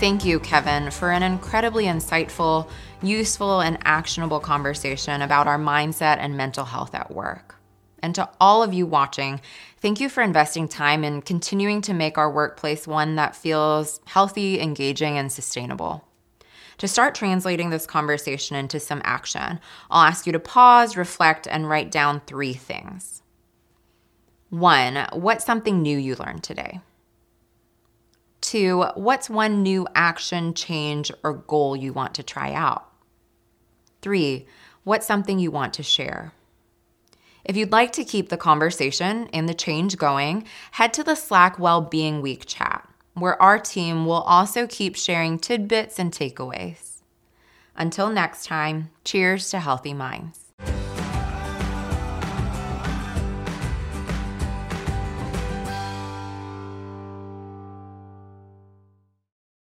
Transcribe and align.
Thank 0.00 0.24
you, 0.24 0.40
Kevin, 0.40 0.90
for 0.90 1.12
an 1.12 1.22
incredibly 1.22 1.84
insightful, 1.84 2.68
useful, 3.00 3.60
and 3.60 3.78
actionable 3.84 4.40
conversation 4.40 5.22
about 5.22 5.46
our 5.46 5.58
mindset 5.58 6.18
and 6.18 6.36
mental 6.36 6.64
health 6.64 6.94
at 6.94 7.10
work. 7.10 7.54
And 8.02 8.14
to 8.16 8.28
all 8.38 8.62
of 8.62 8.74
you 8.74 8.86
watching, 8.86 9.40
thank 9.78 10.00
you 10.00 10.10
for 10.10 10.22
investing 10.22 10.68
time 10.68 11.04
in 11.04 11.22
continuing 11.22 11.80
to 11.82 11.94
make 11.94 12.18
our 12.18 12.30
workplace 12.30 12.86
one 12.86 13.14
that 13.14 13.34
feels 13.34 14.00
healthy, 14.04 14.60
engaging, 14.60 15.16
and 15.16 15.32
sustainable. 15.32 16.04
To 16.78 16.88
start 16.88 17.14
translating 17.14 17.70
this 17.70 17.86
conversation 17.86 18.56
into 18.56 18.80
some 18.80 19.00
action, 19.04 19.58
I'll 19.90 20.06
ask 20.06 20.26
you 20.26 20.32
to 20.32 20.40
pause, 20.40 20.98
reflect, 20.98 21.46
and 21.46 21.68
write 21.68 21.90
down 21.90 22.20
three 22.26 22.52
things. 22.52 23.22
One, 24.50 25.06
what's 25.12 25.46
something 25.46 25.80
new 25.80 25.96
you 25.96 26.16
learned 26.16 26.42
today? 26.42 26.80
Two, 28.54 28.84
what's 28.94 29.28
one 29.28 29.64
new 29.64 29.84
action, 29.96 30.54
change, 30.54 31.10
or 31.24 31.32
goal 31.32 31.74
you 31.74 31.92
want 31.92 32.14
to 32.14 32.22
try 32.22 32.52
out? 32.52 32.88
Three, 34.00 34.46
what's 34.84 35.08
something 35.08 35.40
you 35.40 35.50
want 35.50 35.74
to 35.74 35.82
share? 35.82 36.32
If 37.44 37.56
you'd 37.56 37.72
like 37.72 37.90
to 37.94 38.04
keep 38.04 38.28
the 38.28 38.36
conversation 38.36 39.28
and 39.32 39.48
the 39.48 39.54
change 39.54 39.96
going, 39.96 40.46
head 40.70 40.94
to 40.94 41.02
the 41.02 41.16
Slack 41.16 41.58
Wellbeing 41.58 42.22
Week 42.22 42.46
chat, 42.46 42.88
where 43.14 43.42
our 43.42 43.58
team 43.58 44.06
will 44.06 44.22
also 44.22 44.68
keep 44.68 44.94
sharing 44.94 45.40
tidbits 45.40 45.98
and 45.98 46.12
takeaways. 46.12 47.00
Until 47.74 48.08
next 48.08 48.46
time, 48.46 48.90
cheers 49.02 49.50
to 49.50 49.58
healthy 49.58 49.94
minds. 49.94 50.43